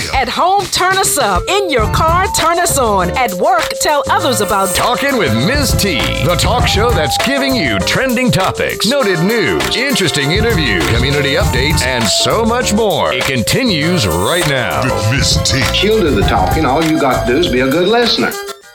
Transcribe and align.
still. 0.00 0.14
At 0.14 0.28
home, 0.28 0.64
turn 0.66 0.96
us 0.98 1.18
up. 1.18 1.42
In 1.48 1.70
your 1.70 1.92
car, 1.92 2.26
turn 2.38 2.58
us 2.58 2.78
on. 2.78 3.10
At 3.16 3.32
work, 3.34 3.68
tell 3.80 4.02
others 4.10 4.40
about 4.40 4.74
Talking 4.74 5.16
with 5.18 5.34
Ms. 5.34 5.72
T, 5.72 5.98
the 6.24 6.36
talk 6.38 6.66
show 6.66 6.90
that's 6.90 7.16
giving 7.26 7.54
you 7.54 7.78
trending 7.80 8.30
topics, 8.30 8.86
noted 8.86 9.20
news, 9.20 9.76
interesting 9.76 10.32
interviews, 10.32 10.86
community 10.94 11.34
updates, 11.34 11.82
and 11.82 12.04
so 12.04 12.44
much 12.44 12.72
more. 12.72 13.12
It 13.12 13.24
continues 13.24 14.06
right 14.06 14.46
now. 14.48 14.82
With 14.84 15.10
Miss 15.10 15.50
T. 15.50 15.60
She'll 15.74 16.00
do 16.00 16.14
the 16.14 16.22
talking. 16.22 16.64
All 16.64 16.84
you 16.84 17.00
got 17.00 17.26
to 17.26 17.32
do 17.32 17.38
is 17.38 17.50
be 17.50 17.60
a 17.60 17.70
good 17.70 17.88
listener. 17.88 18.30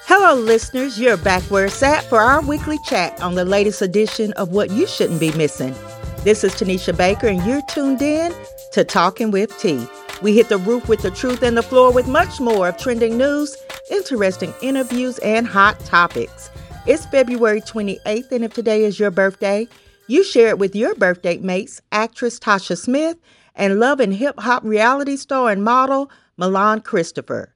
Hello, 0.06 0.34
listeners. 0.34 1.00
You're 1.00 1.18
back 1.18 1.44
where 1.44 1.66
it's 1.66 1.84
at 1.84 2.04
for 2.06 2.20
our 2.20 2.42
weekly 2.42 2.80
chat 2.86 3.22
on 3.22 3.36
the 3.36 3.46
latest 3.46 3.82
edition 3.82 4.34
of 4.34 4.50
What 4.50 4.72
You 4.72 4.88
Shouldn't 4.88 5.20
Be 5.20 5.32
Missing. 5.34 5.76
This 6.24 6.44
is 6.44 6.54
Tanisha 6.56 6.98
Baker, 6.98 7.28
and 7.28 7.46
you're 7.46 7.62
tuned 7.62 8.02
in 8.02 8.34
to 8.74 8.84
Talking 8.84 9.32
with 9.32 9.56
T. 9.60 9.88
We 10.22 10.36
hit 10.36 10.50
the 10.50 10.58
roof 10.58 10.90
with 10.90 11.02
the 11.02 11.12
truth 11.12 11.44
and 11.44 11.56
the 11.56 11.64
floor 11.64 11.94
with 11.94 12.06
much 12.06 12.42
more 12.42 12.68
of 12.68 12.78
trending 12.78 13.18
news, 13.18 13.56
interesting 13.90 14.54
interviews, 14.62 15.18
and 15.20 15.48
hot 15.48 15.80
topics. 15.82 16.50
It's 16.86 17.06
February 17.06 17.62
28th, 17.62 18.30
and 18.34 18.44
if 18.44 18.54
today 18.54 18.84
is 18.84 19.00
your 19.00 19.12
birthday, 19.12 19.66
you 20.08 20.26
share 20.26 20.50
it 20.50 20.60
with 20.60 20.76
your 20.76 20.94
birthday 20.96 21.38
mates, 21.38 21.82
actress 21.94 22.38
Tasha 22.38 22.78
Smith 22.78 23.18
and 23.56 23.80
love 23.80 24.02
and 24.02 24.14
hip 24.14 24.38
hop 24.40 24.64
reality 24.66 25.16
star 25.16 25.52
and 25.52 25.64
model 25.64 26.12
Milan 26.36 26.82
Christopher. 26.82 27.54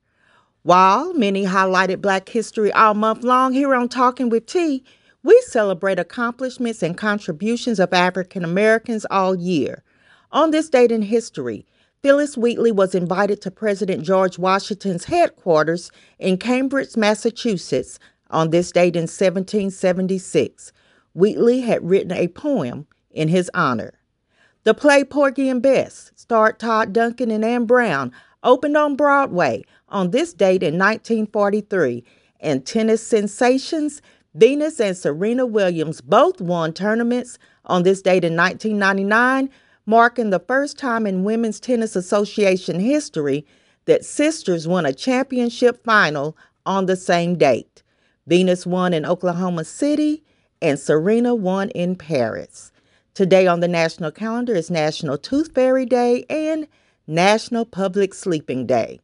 While 0.62 1.14
many 1.14 1.46
highlighted 1.46 2.02
Black 2.02 2.30
History 2.30 2.72
all 2.72 2.94
month 2.94 3.24
long 3.24 3.52
here 3.52 3.76
on 3.76 3.90
Talking 3.90 4.30
with 4.30 4.46
T, 4.46 4.86
we 5.22 5.42
celebrate 5.48 6.00
accomplishments 6.00 6.82
and 6.82 6.98
contributions 6.98 7.80
of 7.80 7.92
African 7.92 8.46
Americans 8.46 9.06
all 9.12 9.36
year. 9.36 9.84
On 10.32 10.52
this 10.52 10.70
date 10.70 10.92
in 10.92 11.02
history, 11.02 11.66
Phillis 12.04 12.38
Wheatley 12.38 12.74
was 12.74 12.94
invited 12.94 13.42
to 13.42 13.50
President 13.50 14.04
George 14.04 14.38
Washington's 14.38 15.06
headquarters 15.06 15.90
in 16.20 16.38
Cambridge, 16.38 16.98
Massachusetts 16.98 17.98
on 18.30 18.50
this 18.50 18.74
date 18.74 18.98
in 18.98 19.04
1776. 19.04 20.74
Wheatley 21.14 21.62
had 21.62 21.90
written 21.90 22.12
a 22.12 22.28
poem 22.28 22.88
in 23.10 23.30
his 23.30 23.50
honor. 23.54 23.94
The 24.66 24.74
play 24.74 25.06
Porgy 25.06 25.48
and 25.48 25.62
Bess, 25.62 26.12
starred 26.14 26.60
Todd 26.60 26.92
Duncan 26.92 27.32
and 27.32 27.46
Anne 27.46 27.66
Brown, 27.66 28.12
opened 28.44 28.76
on 28.76 28.98
Broadway 28.98 29.64
on 29.88 30.12
this 30.12 30.34
date 30.34 30.62
in 30.62 30.78
1943, 30.78 32.04
and 32.42 32.66
tennis 32.66 33.02
sensations 33.02 34.02
Venus 34.36 34.80
and 34.82 34.98
Serena 34.98 35.46
Williams 35.46 36.02
both 36.02 36.42
won 36.42 36.74
tournaments 36.74 37.38
on 37.66 37.84
this 37.84 38.02
date 38.02 38.26
in 38.26 38.36
1999, 38.36 39.50
marking 39.86 40.30
the 40.30 40.40
first 40.40 40.78
time 40.78 41.06
in 41.06 41.24
Women's 41.24 41.60
Tennis 41.60 41.96
Association 41.96 42.80
history 42.80 43.46
that 43.86 44.06
sisters 44.06 44.68
won 44.68 44.86
a 44.86 44.94
championship 44.94 45.84
final 45.84 46.38
on 46.66 46.86
the 46.86 46.96
same 46.96 47.38
date. 47.38 47.84
Venus 48.28 48.66
won 48.66 48.94
in 48.94 49.06
Oklahoma 49.06 49.66
City 49.66 50.24
and 50.62 50.80
Serena 50.80 51.36
won 51.36 51.70
in 51.72 51.96
Paris. 51.96 52.72
Today 53.14 53.46
on 53.46 53.60
the 53.60 53.68
national 53.68 54.12
calendar 54.12 54.56
is 54.56 54.72
National 54.72 55.18
Tooth 55.18 55.54
Fairy 55.54 55.86
Day 55.86 56.26
and 56.30 56.68
National 57.06 57.66
Public 57.66 58.14
Sleeping 58.14 58.66
Day. 58.66 59.02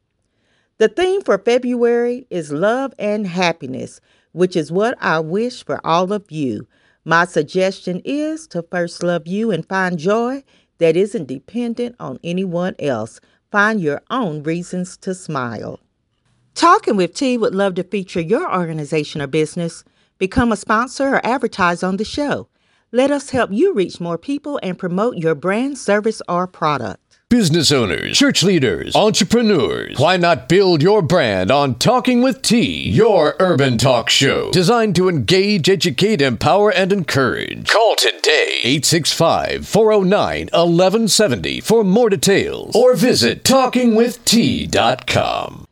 The 0.78 0.88
theme 0.88 1.20
for 1.20 1.36
February 1.36 2.26
is 2.30 2.50
love 2.50 2.94
and 2.98 3.26
happiness, 3.26 4.00
which 4.32 4.56
is 4.56 4.72
what 4.72 4.96
I 5.00 5.20
wish 5.20 5.62
for 5.62 5.84
all 5.86 6.12
of 6.12 6.30
you. 6.30 6.66
My 7.04 7.26
suggestion 7.26 8.00
is 8.04 8.46
to 8.48 8.62
first 8.62 9.02
love 9.02 9.26
you 9.26 9.50
and 9.50 9.68
find 9.68 9.98
joy 9.98 10.42
that 10.80 10.96
isn't 10.96 11.28
dependent 11.28 11.94
on 12.00 12.18
anyone 12.24 12.74
else. 12.78 13.20
Find 13.52 13.80
your 13.80 14.02
own 14.10 14.42
reasons 14.42 14.96
to 14.98 15.14
smile. 15.14 15.80
Talking 16.54 16.96
with 16.96 17.14
T 17.14 17.38
would 17.38 17.54
love 17.54 17.74
to 17.76 17.84
feature 17.84 18.20
your 18.20 18.52
organization 18.52 19.22
or 19.22 19.26
business. 19.26 19.84
Become 20.18 20.52
a 20.52 20.56
sponsor 20.56 21.14
or 21.14 21.26
advertise 21.26 21.82
on 21.82 21.96
the 21.96 22.04
show. 22.04 22.48
Let 22.92 23.10
us 23.10 23.30
help 23.30 23.50
you 23.52 23.72
reach 23.72 24.00
more 24.00 24.18
people 24.18 24.58
and 24.62 24.78
promote 24.78 25.16
your 25.16 25.34
brand, 25.34 25.78
service, 25.78 26.20
or 26.28 26.46
product. 26.46 26.99
Business 27.30 27.70
owners, 27.70 28.18
church 28.18 28.42
leaders, 28.42 28.94
entrepreneurs. 28.96 29.96
Why 30.00 30.16
not 30.16 30.48
build 30.48 30.82
your 30.82 31.00
brand 31.00 31.52
on 31.52 31.76
Talking 31.76 32.22
with 32.22 32.42
T, 32.42 32.90
your 32.90 33.36
urban 33.38 33.78
talk 33.78 34.10
show 34.10 34.50
designed 34.50 34.96
to 34.96 35.08
engage, 35.08 35.68
educate, 35.68 36.20
empower, 36.20 36.72
and 36.72 36.92
encourage? 36.92 37.68
Call 37.68 37.94
today 37.94 38.58
865 38.64 39.64
409 39.64 40.46
1170 40.46 41.60
for 41.60 41.84
more 41.84 42.10
details 42.10 42.74
or 42.74 42.96
visit 42.96 43.44
talkingwitht.com. 43.44 45.66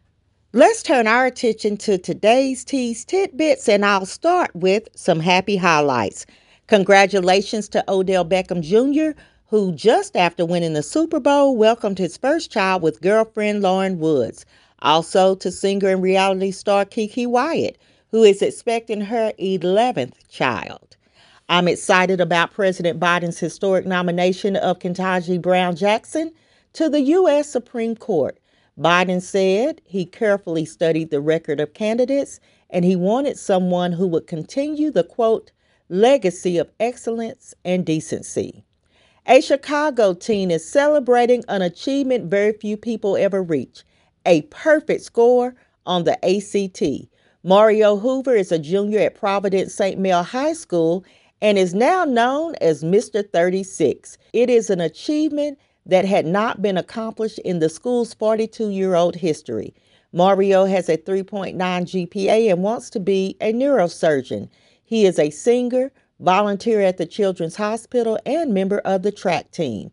Let's 0.52 0.84
turn 0.84 1.08
our 1.08 1.26
attention 1.26 1.76
to 1.78 1.98
today's 1.98 2.64
T's 2.64 3.04
tidbits, 3.04 3.68
and 3.68 3.84
I'll 3.84 4.06
start 4.06 4.54
with 4.54 4.86
some 4.94 5.18
happy 5.18 5.56
highlights. 5.56 6.24
Congratulations 6.68 7.68
to 7.70 7.82
Odell 7.90 8.24
Beckham 8.24 8.62
Jr., 8.62 9.18
who 9.50 9.72
just 9.72 10.14
after 10.14 10.44
winning 10.44 10.74
the 10.74 10.82
Super 10.82 11.18
Bowl 11.18 11.56
welcomed 11.56 11.98
his 11.98 12.18
first 12.18 12.50
child 12.50 12.82
with 12.82 13.00
girlfriend 13.00 13.62
Lauren 13.62 13.98
Woods. 13.98 14.44
Also 14.80 15.34
to 15.36 15.50
singer 15.50 15.88
and 15.88 16.02
reality 16.02 16.50
star 16.50 16.84
KeKe 16.84 17.26
Wyatt, 17.26 17.78
who 18.10 18.22
is 18.22 18.42
expecting 18.42 19.00
her 19.00 19.32
11th 19.38 20.28
child. 20.28 20.96
I'm 21.48 21.66
excited 21.66 22.20
about 22.20 22.52
President 22.52 23.00
Biden's 23.00 23.38
historic 23.38 23.86
nomination 23.86 24.54
of 24.56 24.80
Ketanji 24.80 25.40
Brown 25.40 25.76
Jackson 25.76 26.30
to 26.74 26.90
the 26.90 27.00
U.S. 27.00 27.48
Supreme 27.48 27.96
Court. 27.96 28.38
Biden 28.78 29.22
said 29.22 29.80
he 29.84 30.04
carefully 30.04 30.66
studied 30.66 31.10
the 31.10 31.22
record 31.22 31.58
of 31.58 31.72
candidates 31.72 32.38
and 32.68 32.84
he 32.84 32.96
wanted 32.96 33.38
someone 33.38 33.92
who 33.92 34.06
would 34.08 34.26
continue 34.26 34.90
the 34.90 35.04
quote, 35.04 35.52
legacy 35.88 36.58
of 36.58 36.70
excellence 36.78 37.54
and 37.64 37.86
decency. 37.86 38.62
A 39.30 39.42
Chicago 39.42 40.14
teen 40.14 40.50
is 40.50 40.64
celebrating 40.64 41.44
an 41.48 41.60
achievement 41.60 42.30
very 42.30 42.54
few 42.54 42.78
people 42.78 43.14
ever 43.18 43.42
reach 43.42 43.84
a 44.24 44.40
perfect 44.42 45.02
score 45.02 45.54
on 45.84 46.04
the 46.04 46.16
ACT. 46.24 47.10
Mario 47.42 47.98
Hoover 47.98 48.34
is 48.34 48.50
a 48.50 48.58
junior 48.58 49.00
at 49.00 49.16
Providence 49.16 49.74
St. 49.74 50.00
Mel 50.00 50.22
High 50.22 50.54
School 50.54 51.04
and 51.42 51.58
is 51.58 51.74
now 51.74 52.06
known 52.06 52.54
as 52.62 52.82
Mr. 52.82 53.22
36. 53.30 54.16
It 54.32 54.48
is 54.48 54.70
an 54.70 54.80
achievement 54.80 55.58
that 55.84 56.06
had 56.06 56.24
not 56.24 56.62
been 56.62 56.78
accomplished 56.78 57.38
in 57.40 57.58
the 57.58 57.68
school's 57.68 58.14
42 58.14 58.70
year 58.70 58.94
old 58.94 59.14
history. 59.14 59.74
Mario 60.10 60.64
has 60.64 60.88
a 60.88 60.96
3.9 60.96 61.54
GPA 61.54 62.50
and 62.50 62.62
wants 62.62 62.88
to 62.88 62.98
be 62.98 63.36
a 63.42 63.52
neurosurgeon. 63.52 64.48
He 64.84 65.04
is 65.04 65.18
a 65.18 65.28
singer, 65.28 65.92
volunteer 66.20 66.80
at 66.80 66.96
the 66.96 67.06
Children's 67.06 67.56
Hospital, 67.56 68.18
and 68.26 68.52
member 68.52 68.78
of 68.80 69.02
the 69.02 69.12
track 69.12 69.50
team. 69.50 69.90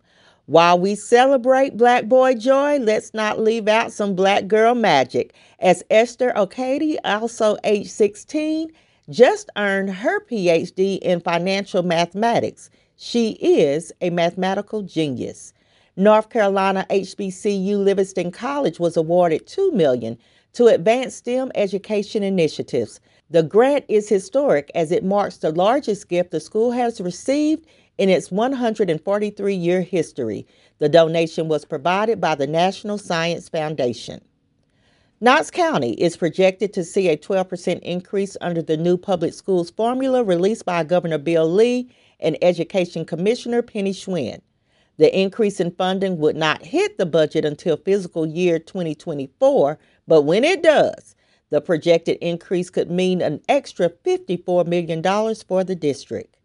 While 0.48 0.80
we 0.80 0.94
celebrate 0.96 1.78
Black 1.78 2.06
Boy 2.06 2.36
Joy, 2.36 2.78
let's 2.78 3.14
not 3.14 3.40
leave 3.40 3.68
out 3.68 3.92
some 3.92 4.16
Black 4.16 4.48
Girl 4.48 4.76
Magic, 4.76 5.34
as 5.60 5.84
Esther 5.90 6.32
Okade, 6.36 6.98
also 7.04 7.58
age 7.64 7.90
16, 7.90 8.72
just 9.10 9.50
earned 9.58 9.90
her 9.90 10.24
PhD 10.26 11.00
in 11.00 11.20
financial 11.20 11.84
mathematics. 11.84 12.70
She 12.96 13.32
is 13.42 13.92
a 14.02 14.10
mathematical 14.10 14.84
genius. 14.84 15.54
North 15.98 16.30
Carolina 16.30 16.86
HBCU 16.90 17.84
Livingstone 17.84 18.32
College 18.32 18.80
was 18.80 18.98
awarded 18.98 19.48
$2 19.48 19.74
million 19.74 20.18
to 20.56 20.68
advance 20.68 21.16
STEM 21.16 21.52
education 21.56 22.24
initiatives. 22.24 23.02
The 23.30 23.44
grant 23.44 23.86
is 23.90 24.10
historic 24.10 24.72
as 24.74 24.92
it 24.92 25.04
marks 25.04 25.38
the 25.38 25.52
largest 25.52 26.08
gift 26.10 26.32
the 26.32 26.40
school 26.40 26.72
has 26.72 27.02
received 27.02 27.66
in 27.98 28.10
its 28.10 28.32
143 28.32 29.54
year 29.54 29.82
history. 29.82 30.48
The 30.80 30.90
donation 30.90 31.50
was 31.50 31.66
provided 31.66 32.22
by 32.22 32.36
the 32.36 32.48
National 32.48 32.98
Science 32.98 33.50
Foundation. 33.50 34.22
Knox 35.22 35.52
County 35.52 35.94
is 35.94 36.18
projected 36.18 36.72
to 36.74 36.84
see 36.84 37.10
a 37.10 37.18
12% 37.18 37.80
increase 37.80 38.38
under 38.42 38.62
the 38.62 38.78
new 38.78 38.98
public 38.98 39.34
schools 39.34 39.72
formula 39.72 40.24
released 40.24 40.66
by 40.66 40.84
Governor 40.84 41.18
Bill 41.18 41.50
Lee 41.50 41.90
and 42.20 42.38
Education 42.42 43.06
Commissioner 43.06 43.62
Penny 43.62 43.94
Schwinn. 43.94 44.40
The 44.98 45.18
increase 45.18 45.60
in 45.60 45.72
funding 45.72 46.20
would 46.20 46.38
not 46.38 46.64
hit 46.64 46.98
the 46.98 47.06
budget 47.06 47.44
until 47.44 47.76
fiscal 47.76 48.26
year 48.26 48.60
2024, 48.60 49.78
but 50.08 50.24
when 50.24 50.44
it 50.44 50.62
does, 50.62 51.16
the 51.50 51.62
projected 51.62 52.18
increase 52.22 52.70
could 52.70 52.90
mean 52.90 53.22
an 53.22 53.42
extra 53.48 53.90
$54 53.90 54.66
million 54.68 55.02
for 55.48 55.64
the 55.64 55.76
district. 55.76 56.36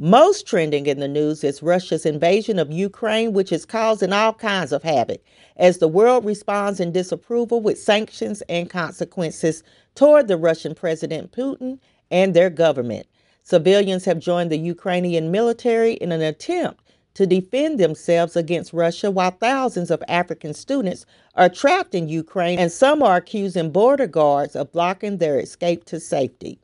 Most 0.00 0.46
trending 0.46 0.86
in 0.86 1.00
the 1.00 1.08
news 1.08 1.42
is 1.42 1.60
Russia's 1.60 2.06
invasion 2.06 2.60
of 2.60 2.70
Ukraine, 2.70 3.32
which 3.32 3.50
is 3.50 3.64
causing 3.64 4.12
all 4.12 4.32
kinds 4.32 4.70
of 4.70 4.84
havoc 4.84 5.20
as 5.56 5.78
the 5.78 5.88
world 5.88 6.24
responds 6.24 6.78
in 6.78 6.92
disapproval 6.92 7.60
with 7.60 7.80
sanctions 7.80 8.40
and 8.48 8.70
consequences 8.70 9.64
toward 9.96 10.28
the 10.28 10.36
Russian 10.36 10.76
President 10.76 11.32
Putin 11.32 11.80
and 12.12 12.32
their 12.32 12.48
government. 12.48 13.08
Civilians 13.42 14.04
have 14.04 14.20
joined 14.20 14.52
the 14.52 14.58
Ukrainian 14.58 15.32
military 15.32 15.94
in 15.94 16.12
an 16.12 16.22
attempt 16.22 16.84
to 17.18 17.26
defend 17.26 17.80
themselves 17.80 18.36
against 18.36 18.72
Russia 18.72 19.10
while 19.10 19.32
thousands 19.32 19.90
of 19.90 20.00
African 20.06 20.54
students 20.54 21.04
are 21.34 21.48
trapped 21.48 21.92
in 21.92 22.08
Ukraine 22.08 22.60
and 22.60 22.70
some 22.70 23.02
are 23.02 23.16
accusing 23.16 23.72
border 23.72 24.06
guards 24.06 24.54
of 24.54 24.70
blocking 24.70 25.16
their 25.16 25.40
escape 25.40 25.84
to 25.86 25.98
safety. 25.98 26.60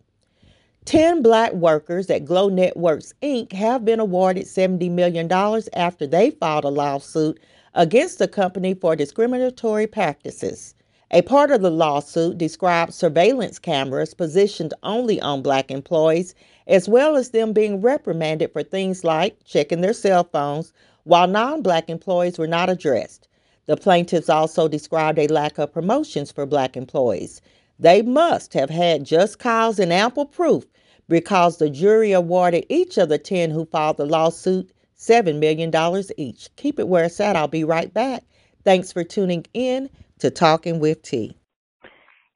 10 0.84 1.22
black 1.22 1.52
workers 1.54 2.08
at 2.08 2.24
Glow 2.24 2.48
Networks 2.48 3.12
Inc. 3.20 3.52
have 3.52 3.84
been 3.84 3.98
awarded 3.98 4.44
$70 4.44 4.88
million 4.92 5.28
after 5.72 6.06
they 6.06 6.30
filed 6.30 6.62
a 6.62 6.68
lawsuit 6.68 7.40
against 7.74 8.20
the 8.20 8.28
company 8.28 8.74
for 8.74 8.94
discriminatory 8.94 9.88
practices. 9.88 10.76
A 11.10 11.22
part 11.22 11.50
of 11.50 11.62
the 11.62 11.70
lawsuit 11.70 12.38
describes 12.38 12.94
surveillance 12.94 13.58
cameras 13.58 14.14
positioned 14.14 14.72
only 14.84 15.20
on 15.20 15.42
black 15.42 15.72
employees, 15.72 16.32
as 16.66 16.88
well 16.88 17.16
as 17.16 17.30
them 17.30 17.52
being 17.52 17.80
reprimanded 17.80 18.52
for 18.52 18.62
things 18.62 19.04
like 19.04 19.36
checking 19.44 19.80
their 19.80 19.92
cell 19.92 20.24
phones, 20.24 20.72
while 21.04 21.26
non 21.26 21.62
black 21.62 21.90
employees 21.90 22.38
were 22.38 22.46
not 22.46 22.70
addressed. 22.70 23.28
The 23.66 23.76
plaintiffs 23.76 24.28
also 24.28 24.68
described 24.68 25.18
a 25.18 25.26
lack 25.26 25.58
of 25.58 25.72
promotions 25.72 26.30
for 26.30 26.46
black 26.46 26.76
employees. 26.76 27.40
They 27.78 28.02
must 28.02 28.54
have 28.54 28.70
had 28.70 29.04
just 29.04 29.38
cause 29.38 29.78
and 29.78 29.92
ample 29.92 30.26
proof 30.26 30.64
because 31.08 31.56
the 31.56 31.70
jury 31.70 32.12
awarded 32.12 32.66
each 32.68 32.98
of 32.98 33.08
the 33.08 33.18
10 33.18 33.50
who 33.50 33.64
filed 33.66 33.96
the 33.96 34.06
lawsuit 34.06 34.70
$7 34.98 35.38
million 35.38 35.72
each. 36.16 36.54
Keep 36.56 36.78
it 36.78 36.88
where 36.88 37.04
it's 37.04 37.20
at. 37.20 37.36
I'll 37.36 37.48
be 37.48 37.64
right 37.64 37.92
back. 37.92 38.22
Thanks 38.64 38.92
for 38.92 39.04
tuning 39.04 39.44
in 39.52 39.90
to 40.18 40.30
Talking 40.30 40.78
with 40.78 41.02
T. 41.02 41.36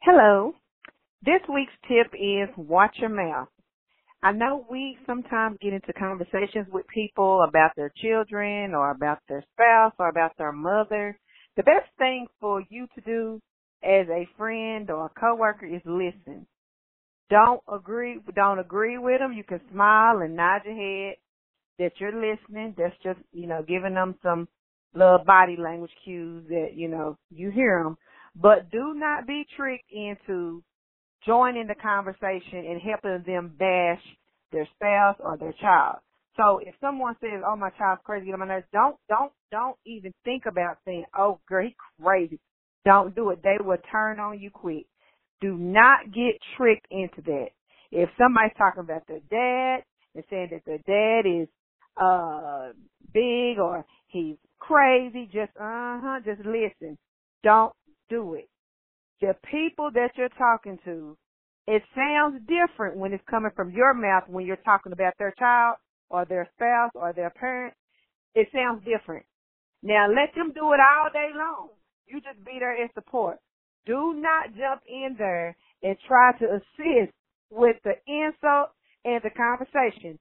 Hello. 0.03 0.55
This 1.23 1.41
week's 1.53 1.73
tip 1.87 2.13
is 2.15 2.49
watch 2.57 2.97
your 2.99 3.09
mouth. 3.11 3.49
I 4.23 4.33
know 4.33 4.67
we 4.69 4.99
sometimes 5.07 5.59
get 5.61 5.73
into 5.73 5.93
conversations 5.93 6.67
with 6.73 6.87
people 6.89 7.45
about 7.49 7.71
their 7.77 7.93
children 8.03 8.75
or 8.75 8.91
about 8.91 9.19
their 9.29 9.45
spouse 9.53 9.93
or 9.99 10.09
about 10.09 10.33
their 10.39 10.53
mother. 10.53 11.19
The 11.57 11.63
best 11.63 11.87
thing 11.99 12.27
for 12.41 12.63
you 12.69 12.89
to 12.95 13.01
do 13.03 13.41
as 13.85 14.07
a 14.09 14.29
friend 14.37 14.91
or 14.91 15.07
a 15.07 15.21
coworker 15.21 15.67
is 15.67 15.83
listen. 15.85 16.47
Don't 17.31 17.61
agree, 17.73 18.19
don't 18.35 18.59
agree 18.59 18.99
with 18.99 19.21
them. 19.21 19.33
You 19.35 19.45
can 19.45 19.61
smile 19.71 20.19
and 20.19 20.35
nod 20.35 20.63
your 20.65 20.75
head 20.75 21.17
that 21.79 21.93
you're 21.99 22.13
listening. 22.13 22.75
That's 22.77 22.97
just, 23.05 23.21
you 23.33 23.47
know, 23.47 23.63
giving 23.67 23.95
them 23.95 24.17
some 24.23 24.49
little 24.95 25.23
body 25.25 25.57
language 25.57 25.93
cues 26.05 26.45
that, 26.49 26.71
you 26.75 26.89
know, 26.89 27.17
you 27.31 27.51
hear 27.51 27.85
them. 27.85 27.97
But 28.35 28.71
do 28.71 28.95
not 28.95 29.27
be 29.27 29.47
tricked 29.57 29.93
into 29.93 30.63
joining 31.27 31.63
in 31.63 31.69
the 31.69 31.75
conversation 31.75 32.67
and 32.67 32.81
helping 32.81 33.23
them 33.27 33.55
bash 33.59 34.03
their 34.53 34.69
spouse 34.77 35.17
or 35.21 35.37
their 35.39 35.55
child. 35.61 35.99
So 36.37 36.61
if 36.65 36.75
someone 36.81 37.17
says, 37.21 37.43
"Oh, 37.47 37.57
my 37.57 37.71
child's 37.71 38.03
crazy," 38.05 38.27
get 38.27 38.35
on 38.35 38.41
my 38.41 38.47
nerves, 38.47 38.67
don't, 38.73 38.97
don't, 39.09 39.33
don't 39.51 39.77
even 39.87 40.13
think 40.25 40.47
about 40.47 40.79
saying, 40.85 41.05
"Oh, 41.17 41.41
girl, 41.49 41.65
he's 41.65 41.75
crazy." 42.03 42.41
Don't 42.85 43.15
do 43.15 43.31
it. 43.31 43.43
They 43.43 43.57
will 43.61 43.79
turn 43.91 44.21
on 44.21 44.41
you 44.41 44.51
quick. 44.51 44.87
Do 45.41 45.57
not 45.57 46.07
get 46.13 46.41
tricked 46.57 46.87
into 46.91 47.23
that. 47.27 47.49
If 47.93 48.09
somebody's 48.19 48.57
talking 48.57 48.81
about 48.81 49.07
their 49.09 49.21
dad 49.31 49.85
and 50.15 50.25
saying 50.31 50.51
that 50.53 50.65
their 50.67 50.79
dad 50.87 51.29
is 51.29 51.49
uh 52.01 52.73
big 53.13 53.59
or 53.59 53.85
he's 54.09 54.37
crazy, 54.61 55.27
just 55.27 55.53
uh 55.61 56.01
huh, 56.03 56.21
just 56.25 56.41
listen. 56.47 56.99
Don't 57.43 57.73
do 58.09 58.35
it. 58.35 58.49
The 59.21 59.35
people 59.51 59.91
that 59.95 60.11
you're 60.17 60.29
talking 60.39 60.79
to, 60.85 61.17
it 61.67 61.83
sounds 61.95 62.41
different 62.47 62.97
when 62.97 63.13
it's 63.13 63.25
coming 63.29 63.51
from 63.55 63.73
your 63.73 63.95
mouth 63.95 64.25
when 64.29 64.47
you're 64.47 64.57
talking 64.57 64.93
about 64.93 65.15
their 65.19 65.35
child 65.39 65.77
or 66.09 66.25
their 66.25 66.49
spouse 66.55 66.93
or 66.95 67.13
their 67.13 67.31
parent. 67.31 67.75
It 68.35 68.49
sounds 68.55 68.85
different. 68.85 69.27
Now 69.83 70.07
let 70.09 70.35
them 70.35 70.53
do 70.55 70.73
it 70.73 70.81
all 70.81 71.11
day 71.13 71.31
long. 71.37 71.69
You 72.07 72.21
just 72.21 72.45
be 72.45 72.57
there 72.59 72.81
in 72.81 72.89
support. 72.95 73.39
Do 73.87 74.15
not 74.17 74.55
jump 74.57 74.83
in 74.89 75.17
there 75.19 75.57
and 75.83 75.97
try 76.07 76.33
to 76.39 76.47
assist 76.57 77.13
with 77.51 77.77
the 77.85 77.95
insult 78.07 78.71
and 79.05 79.21
the 79.23 79.31
conversation. 79.31 80.19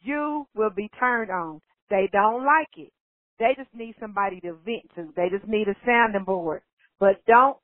You 0.00 0.46
will 0.54 0.70
be 0.74 0.90
turned 0.98 1.30
on. 1.30 1.60
They 1.90 2.08
don't 2.12 2.44
like 2.44 2.68
it. 2.76 2.92
They 3.38 3.54
just 3.56 3.74
need 3.74 3.94
somebody 4.00 4.40
to 4.40 4.54
vent 4.64 4.90
to. 4.96 5.12
They 5.16 5.28
just 5.30 5.48
need 5.48 5.68
a 5.68 5.74
sounding 5.86 6.24
board. 6.24 6.62
But 7.00 7.24
don't, 7.26 7.56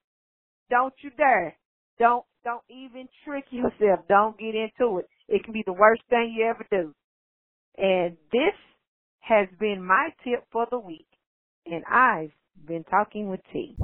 don't 0.71 0.95
you 1.03 1.11
dare. 1.17 1.57
Don't, 1.99 2.25
don't 2.45 2.63
even 2.69 3.09
trick 3.25 3.45
yourself. 3.51 4.07
Don't 4.09 4.39
get 4.39 4.55
into 4.55 4.99
it. 4.99 5.09
It 5.29 5.45
can 5.45 5.53
be 5.53 5.63
the 5.65 5.73
worst 5.73 6.03
thing 6.11 6.35
you 6.37 6.47
ever 6.47 6.67
do. 6.71 6.95
And 7.77 8.17
this 8.33 8.55
has 9.21 9.49
been 9.59 9.85
my 9.85 10.11
tip 10.23 10.45
for 10.53 10.67
the 10.71 10.79
week. 10.79 11.07
And 11.67 11.83
I've 11.91 12.31
been 12.67 12.85
talking 12.85 13.29
with 13.29 13.41
T. 13.53 13.77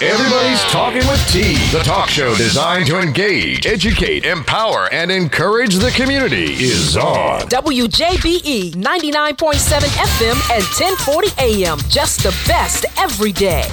Everybody's 0.00 0.60
Talking 0.72 1.06
with 1.06 1.24
T, 1.28 1.54
the 1.76 1.82
talk 1.84 2.08
show 2.08 2.34
designed 2.34 2.86
to 2.86 2.98
engage, 2.98 3.64
educate, 3.66 4.24
empower, 4.24 4.92
and 4.92 5.10
encourage 5.10 5.76
the 5.76 5.90
community, 5.90 6.52
is 6.54 6.96
on. 6.96 7.42
WJBE 7.42 8.72
99.7 8.74 9.80
FM 9.80 10.52
and 10.52 10.64
1040 10.64 11.28
AM. 11.38 11.78
Just 11.88 12.24
the 12.24 12.36
best 12.48 12.86
every 12.98 13.32
day. 13.32 13.68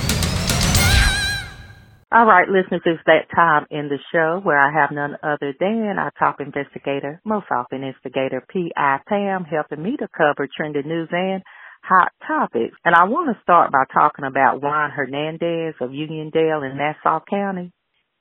All 2.13 2.25
right, 2.25 2.49
listeners, 2.49 2.81
it's 2.85 2.99
that 3.05 3.31
time 3.33 3.67
in 3.71 3.87
the 3.87 3.97
show 4.11 4.41
where 4.43 4.59
I 4.59 4.69
have 4.81 4.91
none 4.91 5.15
other 5.23 5.53
than 5.57 5.95
our 5.97 6.11
top 6.19 6.41
investigator, 6.41 7.21
most 7.23 7.45
often 7.49 7.85
instigator 7.85 8.43
P.I. 8.51 8.99
Pam, 9.07 9.45
helping 9.45 9.81
me 9.81 9.95
to 9.95 10.09
cover 10.11 10.45
trending 10.53 10.89
news 10.89 11.07
and 11.09 11.41
hot 11.81 12.11
topics. 12.27 12.75
And 12.83 12.95
I 12.95 13.05
want 13.05 13.33
to 13.33 13.41
start 13.43 13.71
by 13.71 13.85
talking 13.93 14.25
about 14.25 14.61
Juan 14.61 14.91
Hernandez 14.91 15.75
of 15.79 15.91
Uniondale 15.91 16.69
in 16.69 16.75
Nassau 16.75 17.21
County. 17.29 17.71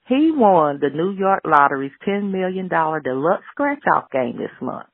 He 0.06 0.31
won 0.31 0.78
the 0.81 0.90
New 0.94 1.10
York 1.10 1.40
Lottery's 1.44 1.90
$10 2.06 2.31
million 2.31 2.69
deluxe 2.69 3.42
scratch 3.50 3.82
off 3.92 4.08
game 4.12 4.37
this 4.38 4.54
month. 4.62 4.87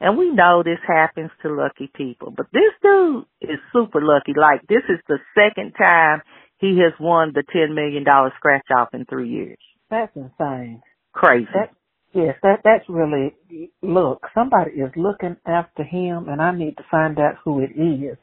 And 0.00 0.16
we 0.16 0.30
know 0.32 0.62
this 0.64 0.80
happens 0.88 1.30
to 1.42 1.52
lucky 1.52 1.90
people, 1.94 2.32
but 2.34 2.46
this 2.50 2.72
dude 2.82 3.24
is 3.42 3.58
super 3.74 4.00
lucky. 4.00 4.32
Like 4.34 4.62
this 4.68 4.82
is 4.88 4.98
the 5.06 5.18
second 5.36 5.74
time 5.78 6.22
he 6.62 6.78
has 6.78 6.94
won 6.98 7.32
the 7.34 7.42
$10 7.42 7.74
million 7.74 8.04
scratch 8.38 8.66
off 8.74 8.94
in 8.94 9.04
three 9.04 9.28
years. 9.28 9.58
That's 9.90 10.14
insane. 10.16 10.80
Crazy. 11.12 11.48
That, 11.52 11.70
Yes, 12.14 12.36
that 12.42 12.60
that's 12.62 12.84
really 12.90 13.34
look. 13.80 14.26
Somebody 14.34 14.72
is 14.72 14.90
looking 14.96 15.36
after 15.46 15.82
him, 15.82 16.28
and 16.28 16.42
I 16.42 16.54
need 16.54 16.76
to 16.76 16.84
find 16.90 17.18
out 17.18 17.36
who 17.42 17.60
it 17.60 17.70
is. 17.72 18.18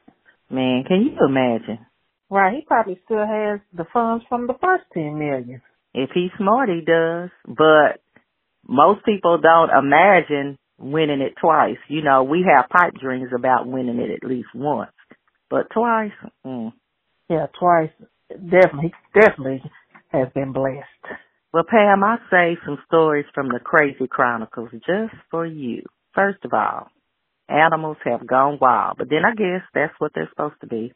Man, 0.49 0.83
can 0.87 1.01
you 1.01 1.17
imagine? 1.27 1.85
Right, 2.29 2.53
he 2.53 2.61
probably 2.67 2.99
still 3.05 3.25
has 3.25 3.59
the 3.73 3.85
funds 3.91 4.23
from 4.29 4.45
the 4.45 4.53
first 4.61 4.83
ten 4.93 5.17
million. 5.17 5.63
If 5.95 6.11
he's 6.13 6.29
smart, 6.37 6.69
he 6.69 6.81
does. 6.85 7.31
But 7.47 8.01
most 8.67 9.03
people 9.05 9.39
don't 9.41 9.71
imagine 9.71 10.59
winning 10.77 11.21
it 11.21 11.33
twice. 11.41 11.77
You 11.87 12.03
know, 12.03 12.23
we 12.23 12.45
have 12.47 12.69
pipe 12.69 12.93
dreams 12.93 13.29
about 13.35 13.67
winning 13.67 13.97
it 13.97 14.11
at 14.11 14.29
least 14.29 14.49
once, 14.53 14.91
but 15.49 15.71
twice. 15.73 16.11
Mm. 16.45 16.73
Yeah, 17.27 17.47
twice. 17.59 17.89
Definitely, 18.29 18.93
definitely 19.13 19.63
has 20.09 20.27
been 20.35 20.53
blessed. 20.53 21.19
Well, 21.53 21.63
Pam, 21.69 22.03
I 22.03 22.17
say 22.29 22.57
some 22.65 22.77
stories 22.87 23.25
from 23.33 23.49
the 23.49 23.59
Crazy 23.59 24.07
Chronicles 24.09 24.69
just 24.73 25.15
for 25.31 25.45
you. 25.45 25.83
First 26.13 26.39
of 26.45 26.53
all, 26.53 26.89
animals 27.49 27.97
have 28.05 28.27
gone 28.27 28.59
wild, 28.61 28.97
but 28.99 29.09
then 29.09 29.25
I 29.25 29.35
guess 29.35 29.63
that's 29.73 29.93
what 29.99 30.11
they're 30.13 30.29
supposed 30.29 30.61
to 30.61 30.67
be. 30.67 30.93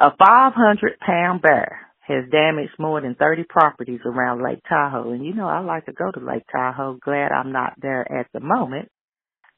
A 0.00 0.10
500 0.16 0.98
pound 1.00 1.42
bear 1.42 1.80
has 2.00 2.24
damaged 2.30 2.72
more 2.78 3.00
than 3.02 3.14
30 3.16 3.44
properties 3.48 4.00
around 4.06 4.42
Lake 4.42 4.62
Tahoe, 4.68 5.12
and 5.12 5.24
you 5.24 5.34
know 5.34 5.48
I 5.48 5.60
like 5.60 5.86
to 5.86 5.92
go 5.92 6.10
to 6.10 6.24
Lake 6.26 6.44
Tahoe. 6.50 6.98
Glad 7.04 7.32
I'm 7.32 7.52
not 7.52 7.74
there 7.80 8.10
at 8.10 8.28
the 8.32 8.40
moment. 8.40 8.88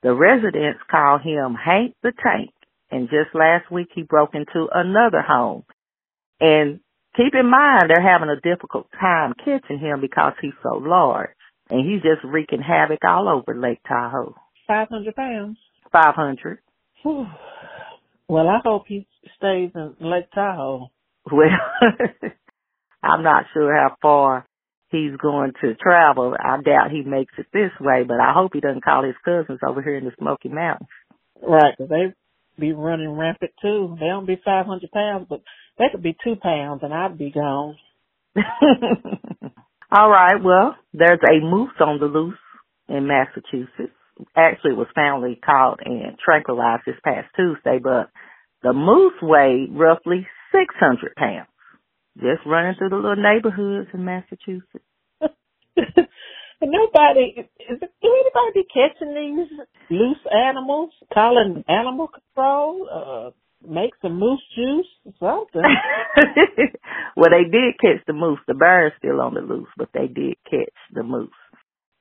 The 0.03 0.15
residents 0.15 0.81
call 0.91 1.19
him 1.19 1.55
Hank 1.55 1.95
the 2.03 2.13
Tank, 2.13 2.51
and 2.91 3.09
just 3.09 3.35
last 3.35 3.71
week 3.71 3.89
he 3.95 4.03
broke 4.03 4.35
into 4.35 4.69
another 4.75 5.23
home. 5.23 5.65
And 6.41 6.81
Keep 7.17 7.35
in 7.35 7.49
mind 7.49 7.89
they're 7.89 8.03
having 8.03 8.29
a 8.29 8.41
difficult 8.41 8.87
time 9.01 9.35
catching 9.45 9.79
him 9.79 10.01
because 10.01 10.33
he's 10.41 10.53
so 10.63 10.79
large. 10.79 11.31
And 11.71 11.89
he's 11.89 12.03
just 12.03 12.25
wreaking 12.25 12.61
havoc 12.61 13.01
all 13.05 13.29
over 13.29 13.59
Lake 13.59 13.81
Tahoe. 13.89 14.35
Five 14.67 14.89
hundred 14.89 15.15
pounds. 15.15 15.57
Five 15.93 16.15
hundred. 16.15 16.59
Well, 17.05 18.49
I 18.49 18.59
hope 18.65 18.85
he 18.89 19.07
stays 19.37 19.71
in 19.75 19.95
Lake 20.01 20.31
Tahoe. 20.35 20.91
Well, 21.31 21.49
I'm 23.03 23.23
not 23.23 23.45
sure 23.53 23.75
how 23.75 23.97
far 24.01 24.47
he's 24.91 25.17
going 25.21 25.53
to 25.63 25.75
travel. 25.75 26.35
I 26.39 26.61
doubt 26.63 26.91
he 26.91 27.03
makes 27.03 27.35
it 27.39 27.47
this 27.53 27.71
way, 27.81 28.05
but 28.07 28.21
I 28.21 28.33
hope 28.35 28.53
he 28.55 28.61
doesn't 28.61 28.85
call 28.85 29.05
his 29.05 29.15
cousins 29.25 29.61
over 29.67 29.83
here 29.83 29.97
in 29.97 30.05
the 30.05 30.13
Smoky 30.19 30.49
Mountains. 30.49 30.89
Right, 31.43 31.75
because 31.77 31.91
they 31.91 32.15
be 32.59 32.73
running 32.73 33.11
rampant 33.11 33.53
too. 33.61 33.97
They 34.01 34.07
don't 34.07 34.27
be 34.27 34.41
500 34.43 34.91
pounds, 34.91 35.27
but 35.29 35.43
they 35.79 35.87
could 35.93 36.03
be 36.03 36.17
two 36.25 36.37
pounds 36.37 36.81
and 36.83 36.95
I'd 36.95 37.19
be 37.19 37.31
gone. 37.31 37.77
All 39.91 40.11
right. 40.11 40.43
Well, 40.43 40.77
there's 40.93 41.21
a 41.23 41.41
moose 41.45 41.75
on 41.81 42.01
the 42.01 42.07
loose 42.07 42.39
in 42.89 43.07
Massachusetts. 43.07 43.95
Actually, 44.37 44.73
it 44.73 44.77
was 44.77 44.89
finally 44.95 45.39
caught 45.45 45.81
and 45.85 46.19
tranquilized 46.25 46.83
this 46.87 46.97
past 47.05 47.29
Tuesday, 47.37 47.79
but 47.83 48.11
The 48.65 48.73
moose 48.73 49.15
weighed 49.23 49.71
roughly 49.73 50.27
600 50.53 51.15
pounds. 51.17 51.49
Just 52.17 52.47
running 52.47 52.75
through 52.79 52.91
the 52.91 52.97
little 52.97 53.17
neighborhoods 53.17 53.91
in 53.95 54.05
Massachusetts. 54.05 54.85
nobody, 56.63 57.35
is, 57.37 57.81
do 57.81 58.09
anybody 58.09 58.67
catching 58.73 59.15
these 59.15 59.59
loose 59.91 60.19
animals, 60.33 60.91
calling 61.13 61.63
animal 61.69 62.09
control, 62.09 62.89
uh, 62.91 63.31
make 63.69 63.93
some 64.03 64.19
moose 64.19 64.43
juice 64.55 64.87
or 65.05 65.47
something? 65.53 65.63
well, 67.17 67.31
they 67.31 67.45
did 67.45 67.79
catch 67.81 68.05
the 68.07 68.13
moose. 68.13 68.41
The 68.47 68.55
bear's 68.55 68.93
still 68.99 69.21
on 69.21 69.35
the 69.35 69.41
loose, 69.41 69.69
but 69.77 69.89
they 69.93 70.07
did 70.07 70.35
catch 70.51 70.75
the 70.93 71.03
moose. 71.03 71.31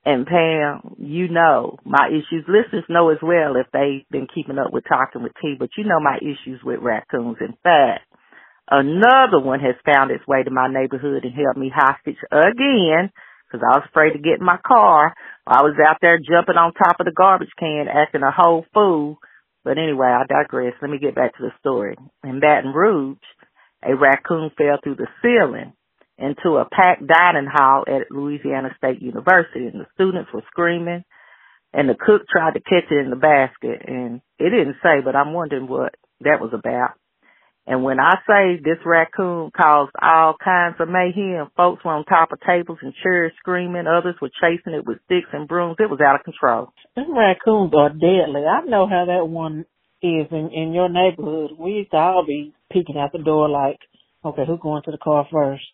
And 0.04 0.26
Pam, 0.26 0.96
you 0.98 1.28
know 1.28 1.78
my 1.84 2.08
issues. 2.08 2.44
Listeners 2.46 2.84
know 2.90 3.08
as 3.08 3.18
well 3.22 3.56
if 3.56 3.66
they've 3.72 4.06
been 4.10 4.28
keeping 4.32 4.58
up 4.58 4.72
with 4.72 4.84
talking 4.86 5.22
with 5.22 5.32
T, 5.40 5.56
but 5.58 5.70
you 5.78 5.84
know 5.84 5.98
my 5.98 6.18
issues 6.18 6.60
with 6.62 6.80
raccoons. 6.80 7.38
In 7.40 7.56
fact, 7.62 8.04
another 8.70 9.40
one 9.40 9.60
has 9.60 9.76
found 9.86 10.10
its 10.10 10.26
way 10.26 10.42
to 10.42 10.50
my 10.50 10.68
neighborhood 10.68 11.24
and 11.24 11.32
held 11.32 11.56
me 11.56 11.72
hostage 11.74 12.18
again 12.30 13.10
because 13.54 13.64
I 13.64 13.78
was 13.78 13.88
afraid 13.88 14.12
to 14.12 14.18
get 14.18 14.40
in 14.40 14.44
my 14.44 14.58
car. 14.66 15.14
I 15.46 15.62
was 15.62 15.76
out 15.80 15.98
there 16.02 16.18
jumping 16.18 16.56
on 16.56 16.74
top 16.74 17.00
of 17.00 17.06
the 17.06 17.12
garbage 17.12 17.52
can, 17.58 17.86
acting 17.88 18.22
a 18.22 18.30
whole 18.30 18.66
fool. 18.74 19.18
But 19.64 19.78
anyway, 19.78 20.08
I 20.08 20.24
digress. 20.26 20.74
Let 20.80 20.90
me 20.90 20.98
get 20.98 21.14
back 21.14 21.36
to 21.36 21.42
the 21.42 21.52
story. 21.58 21.96
In 22.22 22.40
Baton 22.40 22.72
Rouge, 22.72 23.16
a 23.82 23.96
raccoon 23.96 24.50
fell 24.56 24.78
through 24.82 24.96
the 24.96 25.08
ceiling 25.22 25.72
into 26.18 26.56
a 26.56 26.68
packed 26.68 27.06
dining 27.06 27.48
hall 27.50 27.84
at 27.86 28.10
Louisiana 28.10 28.74
State 28.76 29.02
University, 29.02 29.66
and 29.66 29.80
the 29.80 29.86
students 29.94 30.30
were 30.32 30.44
screaming. 30.50 31.04
And 31.72 31.88
the 31.88 31.96
cook 31.98 32.22
tried 32.30 32.54
to 32.54 32.60
catch 32.60 32.90
it 32.90 33.04
in 33.04 33.10
the 33.10 33.16
basket, 33.16 33.82
and 33.88 34.20
it 34.38 34.50
didn't 34.50 34.76
say, 34.82 35.00
but 35.04 35.16
I'm 35.16 35.32
wondering 35.32 35.66
what 35.66 35.94
that 36.20 36.40
was 36.40 36.52
about. 36.54 36.92
And 37.66 37.82
when 37.82 37.98
I 37.98 38.16
say 38.26 38.60
this 38.62 38.84
raccoon 38.84 39.50
caused 39.56 39.92
all 40.00 40.34
kinds 40.42 40.76
of 40.80 40.88
mayhem, 40.88 41.48
folks 41.56 41.82
were 41.82 41.94
on 41.94 42.04
top 42.04 42.30
of 42.30 42.40
tables 42.40 42.78
and 42.82 42.92
chairs 43.02 43.32
screaming, 43.38 43.86
others 43.86 44.16
were 44.20 44.30
chasing 44.40 44.74
it 44.74 44.86
with 44.86 44.98
sticks 45.06 45.32
and 45.32 45.48
brooms. 45.48 45.76
It 45.78 45.88
was 45.88 46.00
out 46.04 46.16
of 46.16 46.24
control. 46.24 46.72
Them 46.94 47.16
raccoons 47.16 47.72
are 47.74 47.88
deadly. 47.88 48.44
I 48.44 48.68
know 48.68 48.86
how 48.86 49.06
that 49.06 49.26
one 49.28 49.64
is 50.02 50.26
in, 50.30 50.50
in 50.52 50.74
your 50.74 50.90
neighborhood. 50.90 51.52
We 51.58 51.72
used 51.72 51.92
to 51.92 51.96
all 51.96 52.24
be 52.26 52.52
peeking 52.70 52.98
out 52.98 53.12
the 53.12 53.18
door 53.18 53.48
like, 53.48 53.78
okay, 54.22 54.42
who's 54.46 54.60
going 54.60 54.82
to 54.84 54.90
the 54.90 54.98
car 54.98 55.26
first? 55.32 55.64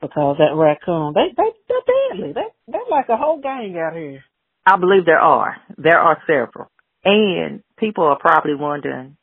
Because 0.00 0.36
that 0.38 0.54
raccoon, 0.54 1.14
they, 1.14 1.34
they, 1.36 1.50
they're 1.66 2.18
deadly. 2.20 2.32
They, 2.34 2.70
they're 2.70 2.80
like 2.88 3.08
a 3.08 3.16
whole 3.16 3.40
gang 3.40 3.76
out 3.76 3.96
here. 3.96 4.22
I 4.64 4.76
believe 4.76 5.04
there 5.04 5.18
are. 5.18 5.56
There 5.76 5.98
are 5.98 6.18
several. 6.26 6.70
And 7.04 7.62
people 7.78 8.04
are 8.04 8.18
probably 8.18 8.54
wondering, 8.54 9.16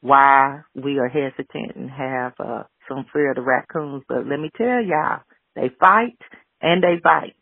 why 0.00 0.60
we 0.74 0.98
are 0.98 1.08
hesitant 1.08 1.76
and 1.76 1.90
have 1.90 2.32
uh, 2.38 2.62
some 2.88 3.06
fear 3.12 3.30
of 3.30 3.36
the 3.36 3.42
raccoons. 3.42 4.04
But 4.08 4.26
let 4.26 4.38
me 4.38 4.50
tell 4.56 4.82
y'all, 4.82 5.20
they 5.54 5.70
fight 5.80 6.18
and 6.60 6.82
they 6.82 7.00
bite. 7.02 7.34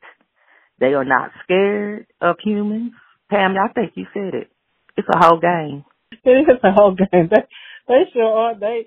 They 0.80 0.94
are 0.94 1.04
not 1.04 1.30
scared 1.44 2.06
of 2.20 2.36
humans. 2.42 2.92
Pam, 3.30 3.54
I 3.56 3.72
think 3.72 3.92
you 3.94 4.06
said 4.12 4.34
it. 4.34 4.50
It's 4.96 5.08
a 5.12 5.18
whole 5.18 5.40
game. 5.40 5.84
It 6.24 6.30
is 6.48 6.58
a 6.62 6.72
whole 6.72 6.94
game. 6.94 7.28
They, 7.28 7.42
they 7.88 8.02
sure 8.12 8.22
are. 8.22 8.58
They, 8.58 8.86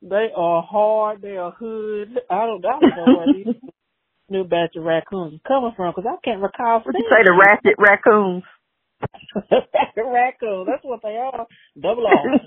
they 0.00 0.28
are 0.34 0.62
hard. 0.62 1.20
They 1.20 1.36
are 1.36 1.50
hood. 1.50 2.18
I 2.30 2.46
don't, 2.46 2.64
I 2.64 2.80
don't 2.80 2.96
know 2.96 3.16
where 3.16 3.26
these 3.28 3.46
new 4.30 4.44
batch 4.44 4.76
of 4.76 4.84
raccoons 4.84 5.34
are 5.34 5.48
coming 5.48 5.72
from 5.76 5.92
because 5.94 6.08
I 6.08 6.16
can't 6.24 6.40
recall. 6.40 6.80
What 6.82 6.94
you 6.96 7.08
say, 7.10 7.24
the 7.24 7.32
ratchet 7.32 7.76
raccoons? 7.78 8.44
The 9.96 10.04
raccoons. 10.04 10.68
That's 10.68 10.84
what 10.84 11.00
they 11.02 11.16
are. 11.16 11.46
Double 11.80 12.06
R. 12.06 12.40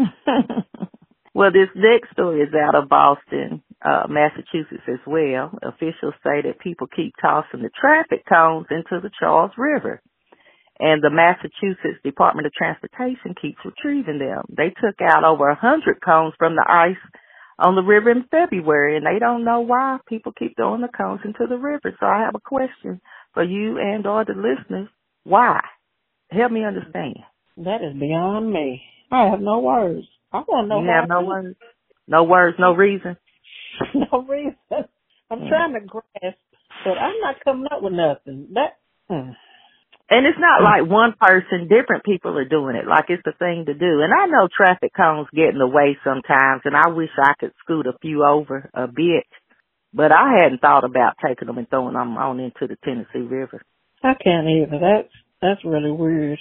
well, 1.34 1.52
this 1.52 1.68
next 1.74 2.12
story 2.12 2.40
is 2.40 2.54
out 2.54 2.74
of 2.74 2.88
Boston, 2.88 3.62
uh, 3.84 4.06
Massachusetts 4.08 4.88
as 4.88 5.00
well. 5.06 5.52
Officials 5.62 6.14
say 6.24 6.42
that 6.42 6.60
people 6.62 6.86
keep 6.86 7.14
tossing 7.20 7.62
the 7.62 7.70
traffic 7.78 8.24
cones 8.26 8.66
into 8.70 9.00
the 9.02 9.10
Charles 9.18 9.52
River. 9.56 10.00
And 10.78 11.02
the 11.02 11.10
Massachusetts 11.10 12.00
Department 12.02 12.46
of 12.46 12.54
Transportation 12.54 13.34
keeps 13.40 13.58
retrieving 13.64 14.18
them. 14.18 14.44
They 14.48 14.70
took 14.70 14.96
out 15.02 15.24
over 15.24 15.48
a 15.50 15.54
hundred 15.54 16.00
cones 16.02 16.32
from 16.38 16.56
the 16.56 16.64
ice 16.66 16.96
on 17.58 17.74
the 17.74 17.82
river 17.82 18.10
in 18.10 18.24
February 18.30 18.96
and 18.96 19.04
they 19.04 19.18
don't 19.18 19.44
know 19.44 19.60
why 19.60 19.98
people 20.08 20.32
keep 20.32 20.56
throwing 20.56 20.80
the 20.80 20.88
cones 20.88 21.20
into 21.24 21.46
the 21.46 21.58
river. 21.58 21.94
So 22.00 22.06
I 22.06 22.20
have 22.24 22.34
a 22.34 22.40
question 22.40 23.02
for 23.34 23.44
you 23.44 23.78
and 23.78 24.06
all 24.06 24.24
the 24.24 24.32
listeners. 24.32 24.88
Why? 25.24 25.60
Help 26.30 26.50
me 26.50 26.64
understand. 26.64 27.18
That 27.58 27.82
is 27.82 27.98
beyond 27.98 28.50
me. 28.50 28.82
I 29.10 29.30
have 29.30 29.40
no 29.40 29.60
words. 29.60 30.06
I 30.32 30.38
want 30.38 30.66
to 30.66 30.68
know. 30.68 30.82
You 30.82 30.90
have 30.90 31.08
no 31.08 31.22
words. 31.22 31.56
No 32.06 32.24
words, 32.24 32.56
no 32.58 32.74
reason. 32.74 33.16
no 33.94 34.22
reason. 34.22 34.56
I'm 35.30 35.48
trying 35.48 35.74
to 35.74 35.80
grasp, 35.80 36.38
but 36.84 36.98
I'm 36.98 37.20
not 37.20 37.36
coming 37.44 37.66
up 37.70 37.82
with 37.82 37.92
nothing. 37.92 38.48
That. 38.54 38.78
Hmm. 39.08 39.32
And 40.10 40.26
it's 40.26 40.38
not 40.40 40.60
like 40.60 40.90
one 40.90 41.14
person, 41.20 41.70
different 41.70 42.04
people 42.04 42.36
are 42.36 42.44
doing 42.44 42.74
it. 42.74 42.86
Like 42.86 43.06
it's 43.08 43.22
the 43.24 43.32
thing 43.38 43.66
to 43.66 43.74
do. 43.74 44.02
And 44.02 44.10
I 44.10 44.26
know 44.26 44.48
traffic 44.50 44.90
cones 44.96 45.28
get 45.32 45.54
in 45.54 45.58
the 45.58 45.68
way 45.68 45.96
sometimes, 46.02 46.62
and 46.64 46.74
I 46.74 46.88
wish 46.88 47.10
I 47.16 47.34
could 47.38 47.52
scoot 47.62 47.86
a 47.86 47.96
few 48.02 48.24
over 48.24 48.68
a 48.74 48.88
bit. 48.88 49.26
But 49.94 50.10
I 50.10 50.42
hadn't 50.42 50.60
thought 50.60 50.84
about 50.84 51.14
taking 51.24 51.46
them 51.46 51.58
and 51.58 51.70
throwing 51.70 51.94
them 51.94 52.16
on 52.16 52.40
into 52.40 52.66
the 52.66 52.76
Tennessee 52.84 53.26
River. 53.26 53.62
I 54.02 54.14
can't 54.14 54.48
either. 54.48 54.78
That's 54.80 55.14
that's 55.40 55.64
really 55.64 55.92
weird. 55.92 56.38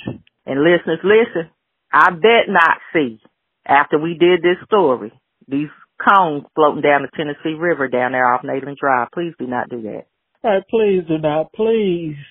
And 0.48 0.64
listeners, 0.64 1.00
listen. 1.04 1.52
I 1.92 2.12
bet 2.12 2.48
not 2.48 2.78
see 2.94 3.20
after 3.66 3.98
we 3.98 4.14
did 4.14 4.42
this 4.42 4.64
story 4.66 5.12
these 5.48 5.70
cones 6.00 6.44
floating 6.56 6.82
down 6.82 7.02
the 7.02 7.10
Tennessee 7.16 7.56
River 7.60 7.88
down 7.88 8.14
there 8.14 8.32
off 8.32 8.44
Neyland 8.44 8.78
Drive. 8.78 9.10
Please 9.14 9.34
do 9.40 9.48
not 9.48 9.70
do 9.70 9.82
that. 9.84 10.06
All 10.44 10.52
right, 10.52 10.64
please 10.70 11.04
do 11.08 11.18
not, 11.18 11.52
please. 11.54 12.16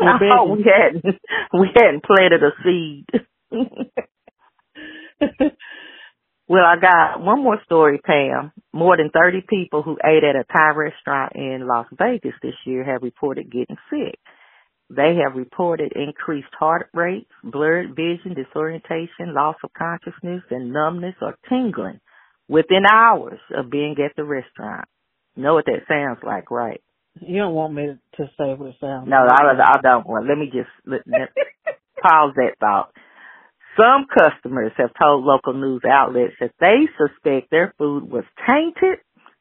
Oh, 0.00 0.54
we 0.54 0.64
hadn't 0.64 1.02
we 1.58 1.68
hadn't 1.74 2.04
planted 2.04 2.44
a 2.44 2.52
seed. 2.62 3.06
well, 6.46 6.64
I 6.64 6.76
got 6.78 7.20
one 7.20 7.42
more 7.42 7.58
story, 7.64 7.98
Pam. 7.98 8.52
More 8.72 8.96
than 8.96 9.10
30 9.10 9.40
people 9.48 9.82
who 9.82 9.98
ate 10.04 10.22
at 10.22 10.36
a 10.36 10.44
Thai 10.44 10.68
restaurant 10.76 11.32
in 11.34 11.66
Las 11.66 11.88
Vegas 11.98 12.34
this 12.42 12.54
year 12.64 12.84
have 12.84 13.02
reported 13.02 13.50
getting 13.50 13.78
sick. 13.90 14.20
They 14.90 15.16
have 15.22 15.36
reported 15.36 15.92
increased 15.94 16.54
heart 16.58 16.88
rate, 16.94 17.28
blurred 17.44 17.94
vision, 17.94 18.34
disorientation, 18.34 19.34
loss 19.34 19.56
of 19.62 19.70
consciousness, 19.74 20.42
and 20.50 20.72
numbness 20.72 21.14
or 21.20 21.36
tingling 21.48 22.00
within 22.48 22.84
hours 22.90 23.40
of 23.54 23.70
being 23.70 23.96
at 24.02 24.16
the 24.16 24.24
restaurant. 24.24 24.88
You 25.36 25.42
know 25.42 25.54
what 25.54 25.66
that 25.66 25.86
sounds 25.88 26.18
like, 26.24 26.50
right? 26.50 26.80
You 27.20 27.38
don't 27.38 27.54
want 27.54 27.74
me 27.74 27.98
to 28.16 28.24
say 28.38 28.54
what 28.54 28.70
it 28.70 28.76
sounds 28.80 29.08
no, 29.08 29.26
like. 29.26 29.42
No, 29.42 29.62
I, 29.62 29.72
I 29.72 29.80
don't 29.82 30.06
want. 30.06 30.26
Let 30.26 30.38
me 30.38 30.46
just 30.46 30.70
let, 30.86 31.02
let, 31.06 31.30
pause 32.02 32.32
that 32.36 32.56
thought. 32.58 32.92
Some 33.76 34.06
customers 34.08 34.72
have 34.76 34.90
told 35.00 35.24
local 35.24 35.52
news 35.52 35.82
outlets 35.88 36.34
that 36.40 36.52
they 36.58 36.88
suspect 36.98 37.50
their 37.50 37.74
food 37.78 38.10
was 38.10 38.24
tainted 38.46 38.98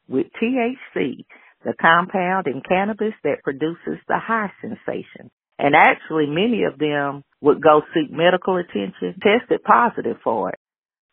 with 0.07 0.27
THC, 0.41 1.25
the 1.63 1.73
compound 1.81 2.47
in 2.47 2.61
cannabis 2.67 3.13
that 3.23 3.43
produces 3.43 3.99
the 4.07 4.19
high 4.19 4.51
sensation. 4.61 5.31
And 5.59 5.75
actually, 5.75 6.27
many 6.27 6.63
of 6.63 6.77
them 6.77 7.23
would 7.41 7.61
go 7.61 7.81
seek 7.93 8.11
medical 8.11 8.57
attention, 8.57 9.19
tested 9.21 9.63
positive 9.63 10.17
for 10.23 10.49
it. 10.49 10.59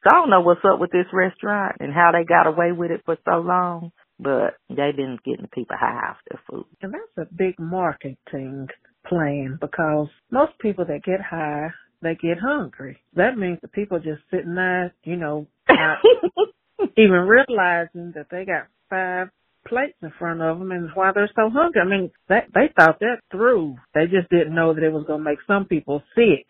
So 0.04 0.10
I 0.10 0.20
don't 0.20 0.30
know 0.30 0.42
what's 0.42 0.64
up 0.70 0.80
with 0.80 0.90
this 0.90 1.06
restaurant 1.12 1.76
and 1.80 1.92
how 1.92 2.12
they 2.12 2.24
got 2.24 2.46
away 2.46 2.72
with 2.72 2.90
it 2.90 3.02
for 3.06 3.16
so 3.24 3.38
long, 3.38 3.90
but 4.18 4.54
they've 4.68 4.94
been 4.94 5.18
getting 5.24 5.48
people 5.52 5.76
high 5.78 6.10
off 6.10 6.16
their 6.28 6.40
food. 6.50 6.66
And 6.82 6.92
that's 6.92 7.28
a 7.28 7.34
big 7.34 7.58
marketing 7.58 8.68
plan 9.06 9.58
because 9.60 10.08
most 10.30 10.52
people 10.60 10.84
that 10.86 11.04
get 11.04 11.22
high, 11.22 11.68
they 12.02 12.14
get 12.16 12.38
hungry. 12.38 12.98
That 13.14 13.38
means 13.38 13.58
the 13.62 13.68
people 13.68 13.98
just 13.98 14.20
sitting 14.30 14.54
there, 14.54 14.94
you 15.04 15.16
know, 15.16 15.46
not 15.70 15.98
even 16.98 17.26
realizing 17.26 18.12
that 18.14 18.26
they 18.30 18.44
got 18.44 18.66
five 18.90 19.28
plates 19.66 19.97
in 20.02 20.12
front 20.18 20.42
of 20.42 20.59
them 20.59 20.73
and 20.73 20.90
why 20.94 21.12
they're 21.14 21.30
so 21.35 21.50
hungry. 21.50 21.80
I 21.80 21.88
mean, 21.88 22.11
they, 22.28 22.40
they 22.54 22.73
thought 22.76 22.99
that 23.00 23.21
through. 23.30 23.76
They 23.94 24.06
just 24.06 24.30
didn't 24.30 24.54
know 24.54 24.75
that 24.75 24.83
it 24.83 24.92
was 24.92 25.04
going 25.06 25.21
to 25.25 25.30
make 25.30 25.38
some 25.47 25.66
people 25.66 26.02
sick. 26.14 26.47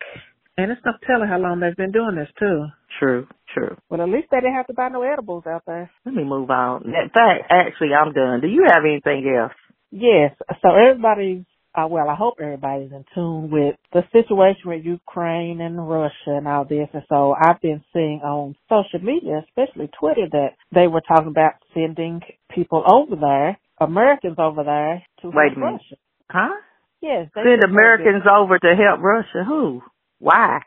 And 0.57 0.71
it's 0.71 0.81
not 0.85 1.01
telling 1.05 1.27
how 1.27 1.39
long 1.39 1.59
they've 1.59 1.75
been 1.75 1.91
doing 1.91 2.15
this 2.15 2.29
too. 2.39 2.65
True, 2.99 3.27
true. 3.53 3.75
Well, 3.89 4.01
at 4.01 4.07
least 4.09 4.27
they 4.31 4.37
didn't 4.37 4.55
have 4.55 4.67
to 4.67 4.73
buy 4.73 4.87
no 4.87 5.01
edibles 5.03 5.43
out 5.45 5.63
there. 5.67 5.91
Let 6.05 6.15
me 6.15 6.23
move 6.23 6.49
on. 6.49 6.83
In 6.85 7.09
fact, 7.13 7.51
actually, 7.51 7.89
I'm 7.93 8.13
done. 8.13 8.39
Do 8.39 8.47
you 8.47 8.65
have 8.67 8.83
anything 8.85 9.27
else? 9.37 9.51
Yes. 9.91 10.31
So 10.61 10.69
everybody's 10.75 11.43
uh, 11.75 11.87
well, 11.87 12.09
I 12.09 12.15
hope 12.15 12.35
everybody's 12.41 12.91
in 12.91 13.03
tune 13.13 13.49
with 13.51 13.75
the 13.91 14.03
situation 14.11 14.63
with 14.65 14.85
Ukraine 14.85 15.59
and 15.61 15.89
Russia 15.89 16.37
and 16.37 16.47
all 16.47 16.65
this. 16.65 16.87
And 16.93 17.03
so 17.09 17.33
I've 17.33 17.61
been 17.61 17.83
seeing 17.91 18.21
on 18.23 18.55
social 18.69 19.05
media, 19.05 19.43
especially 19.47 19.89
Twitter, 19.99 20.27
that 20.31 20.51
they 20.73 20.87
were 20.87 21.01
talking 21.01 21.27
about 21.27 21.53
sending 21.73 22.21
people 22.53 22.83
over 22.87 23.15
there, 23.19 23.59
Americans 23.79 24.37
over 24.39 24.63
there 24.63 25.03
to 25.21 25.27
Wait 25.27 25.51
help 25.51 25.57
a 25.57 25.59
minute. 25.59 25.71
Russia. 25.73 25.95
Huh? 26.29 26.55
Yes. 27.01 27.27
They 27.35 27.41
Send 27.43 27.63
Americans 27.63 28.23
over 28.25 28.57
to 28.57 28.75
help 28.75 29.01
Russia. 29.01 29.43
Who? 29.45 29.81
Why? 30.19 30.59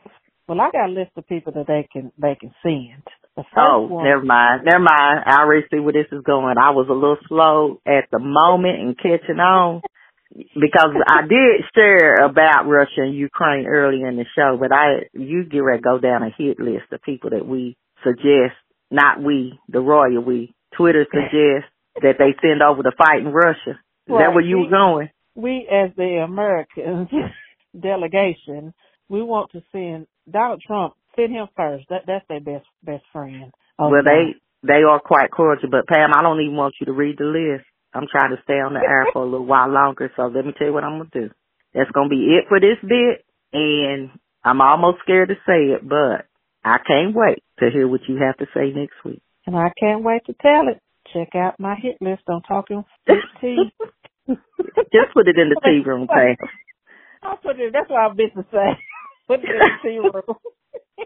Well, 0.46 0.60
I 0.60 0.70
got 0.70 0.88
a 0.88 0.92
list 0.92 1.12
of 1.16 1.26
people 1.26 1.52
that 1.54 1.66
they 1.66 1.88
can 1.92 2.12
they 2.18 2.36
can 2.40 2.54
send. 2.62 3.02
Oh, 3.56 3.86
one, 3.88 4.04
never 4.04 4.24
mind. 4.24 4.64
Never 4.64 4.80
mind. 4.80 5.22
I 5.26 5.40
already 5.42 5.66
see 5.70 5.78
where 5.78 5.92
this 5.92 6.10
is 6.10 6.24
going. 6.24 6.56
I 6.58 6.70
was 6.70 6.88
a 6.90 6.92
little 6.92 7.18
slow 7.28 7.80
at 7.86 8.10
the 8.10 8.18
moment 8.18 8.80
in 8.80 8.94
catching 8.94 9.38
on 9.38 9.82
because 10.54 10.94
I 11.06 11.22
did 11.22 11.64
share 11.74 12.14
about 12.24 12.66
Russia 12.66 13.02
and 13.02 13.14
Ukraine 13.14 13.66
early 13.66 14.02
in 14.02 14.16
the 14.16 14.24
show, 14.36 14.56
but 14.58 14.72
I 14.72 15.08
you 15.12 15.44
get 15.44 15.58
ready 15.58 15.82
to 15.82 15.84
go 15.84 15.98
down 15.98 16.22
a 16.22 16.30
hit 16.36 16.60
list 16.60 16.92
of 16.92 17.02
people 17.02 17.30
that 17.30 17.46
we 17.46 17.76
suggest, 18.04 18.54
not 18.90 19.22
we, 19.22 19.58
the 19.68 19.80
royal 19.80 20.22
we. 20.22 20.54
Twitter 20.76 21.06
suggests 21.10 21.70
that 22.02 22.16
they 22.18 22.36
send 22.40 22.62
over 22.62 22.82
to 22.82 22.92
fight 22.96 23.20
in 23.20 23.32
Russia. 23.32 23.80
Is 24.06 24.14
that 24.16 24.32
where 24.32 24.44
you 24.44 24.58
were 24.58 24.70
going? 24.70 25.08
we 25.38 25.68
as 25.70 25.90
the 25.96 26.24
Americans 26.24 27.08
delegation, 27.80 28.74
we 29.08 29.22
want 29.22 29.52
to 29.52 29.62
send 29.72 30.06
Donald 30.30 30.60
Trump. 30.66 30.94
Send 31.14 31.32
him 31.32 31.46
first. 31.56 31.86
That 31.88 32.02
that's 32.06 32.26
their 32.28 32.40
best 32.40 32.66
best 32.82 33.04
friend. 33.12 33.52
Oh, 33.78 33.88
well, 33.88 34.02
they 34.04 34.34
they 34.66 34.82
are 34.82 35.00
quite 35.00 35.30
cordial, 35.30 35.70
but 35.70 35.86
Pam, 35.86 36.10
I 36.12 36.22
don't 36.22 36.40
even 36.40 36.56
want 36.56 36.74
you 36.80 36.86
to 36.86 36.92
read 36.92 37.16
the 37.18 37.24
list. 37.24 37.67
I'm 37.94 38.06
trying 38.10 38.30
to 38.36 38.42
stay 38.44 38.60
on 38.60 38.74
the 38.74 38.80
air 38.80 39.06
for 39.12 39.22
a 39.22 39.24
little 39.24 39.46
while 39.46 39.68
longer, 39.68 40.10
so 40.16 40.26
let 40.26 40.44
me 40.44 40.52
tell 40.56 40.68
you 40.68 40.72
what 40.72 40.84
I'm 40.84 40.98
gonna 40.98 41.10
do. 41.12 41.30
That's 41.74 41.90
gonna 41.90 42.08
be 42.08 42.36
it 42.36 42.44
for 42.48 42.60
this 42.60 42.78
bit, 42.82 43.24
and 43.52 44.10
I'm 44.44 44.60
almost 44.60 44.98
scared 45.02 45.28
to 45.28 45.36
say 45.46 45.72
it, 45.74 45.88
but 45.88 46.26
I 46.64 46.78
can't 46.86 47.14
wait 47.14 47.42
to 47.60 47.70
hear 47.70 47.88
what 47.88 48.02
you 48.08 48.16
have 48.18 48.36
to 48.38 48.46
say 48.54 48.72
next 48.74 49.02
week. 49.04 49.22
and 49.46 49.56
I 49.56 49.70
can't 49.78 50.02
wait 50.02 50.24
to 50.26 50.34
tell 50.34 50.68
it. 50.68 50.80
Check 51.12 51.34
out 51.34 51.58
my 51.58 51.74
hit 51.74 51.96
list 52.00 52.22
on 52.28 52.42
Talking 52.42 52.84
with 53.06 53.18
T. 53.40 53.72
Just 54.28 55.14
put 55.14 55.28
it 55.28 55.38
in 55.38 55.48
the 55.48 55.60
tea 55.64 55.80
room, 55.88 56.06
Pam. 56.12 56.36
I'll 57.22 57.36
put 57.38 57.58
it. 57.58 57.72
That's 57.72 57.88
what 57.88 57.98
I 58.00 58.08
meant 58.14 58.34
to 58.34 58.44
say. 58.52 58.78
Put 59.26 59.40
it 59.40 59.50
in 59.50 59.58
the 59.58 59.70
tea 59.82 59.98
room. 59.98 60.36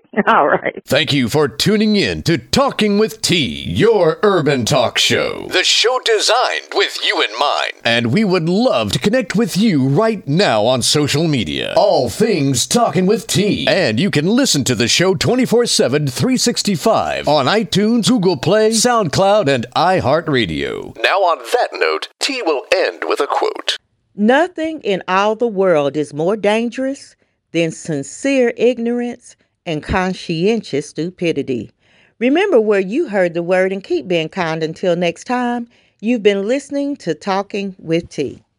All 0.26 0.48
right. 0.48 0.82
Thank 0.84 1.12
you 1.12 1.28
for 1.28 1.48
tuning 1.48 1.96
in 1.96 2.22
to 2.24 2.38
Talking 2.38 2.98
with 2.98 3.22
T, 3.22 3.62
your 3.62 4.18
urban 4.22 4.64
talk 4.64 4.98
show. 4.98 5.48
The 5.48 5.64
show 5.64 6.00
designed 6.04 6.68
with 6.74 6.98
you 7.04 7.22
in 7.22 7.30
mind. 7.38 7.72
And 7.84 8.12
we 8.12 8.24
would 8.24 8.48
love 8.48 8.92
to 8.92 8.98
connect 8.98 9.34
with 9.34 9.56
you 9.56 9.86
right 9.86 10.26
now 10.26 10.64
on 10.66 10.82
social 10.82 11.26
media. 11.26 11.74
All 11.76 12.08
things 12.08 12.66
Talking 12.66 13.06
with 13.06 13.26
T. 13.26 13.66
And 13.66 13.98
you 13.98 14.10
can 14.10 14.26
listen 14.26 14.64
to 14.64 14.74
the 14.74 14.88
show 14.88 15.14
24 15.14 15.66
7, 15.66 16.06
365 16.06 17.28
on 17.28 17.46
iTunes, 17.46 18.08
Google 18.08 18.36
Play, 18.36 18.70
SoundCloud, 18.70 19.48
and 19.48 19.66
iHeartRadio. 19.74 20.96
Now, 21.02 21.18
on 21.20 21.38
that 21.38 21.68
note, 21.72 22.08
T 22.20 22.42
will 22.42 22.64
end 22.74 23.04
with 23.06 23.20
a 23.20 23.26
quote. 23.26 23.76
Nothing 24.14 24.80
in 24.82 25.02
all 25.08 25.36
the 25.36 25.48
world 25.48 25.96
is 25.96 26.12
more 26.12 26.36
dangerous 26.36 27.16
than 27.52 27.70
sincere 27.70 28.52
ignorance 28.56 29.36
and 29.66 29.82
conscientious 29.82 30.88
stupidity. 30.88 31.70
Remember 32.18 32.60
where 32.60 32.80
you 32.80 33.08
heard 33.08 33.34
the 33.34 33.42
word 33.42 33.72
and 33.72 33.82
keep 33.82 34.08
being 34.08 34.28
kind 34.28 34.62
until 34.62 34.96
next 34.96 35.24
time. 35.24 35.68
You've 36.00 36.22
been 36.22 36.46
listening 36.46 36.96
to 36.96 37.14
Talking 37.14 37.74
with 37.78 38.08
T. 38.08 38.42